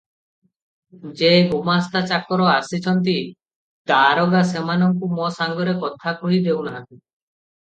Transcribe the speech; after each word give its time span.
ଯେ 1.19 1.27
ଗୁମାସ୍ତା 1.51 2.01
ଚାକର 2.11 2.47
ଆସିଛନ୍ତି, 2.53 3.15
ଦାରୋଗା 3.93 4.43
ସେମାନଙ୍କୁ 4.55 5.11
ମୋ 5.21 5.29
ସାଙ୍ଗରେ 5.37 5.77
କଥା 5.85 6.17
କହି 6.25 6.43
ଦେଉନାହିଁ। 6.51 6.93